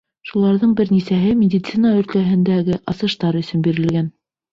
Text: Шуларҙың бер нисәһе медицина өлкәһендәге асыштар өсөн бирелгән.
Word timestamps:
Шуларҙың 0.27 0.69
бер 0.77 0.93
нисәһе 0.93 1.33
медицина 1.41 1.91
өлкәһендәге 1.97 2.79
асыштар 2.95 3.39
өсөн 3.43 3.63
бирелгән. 3.69 4.09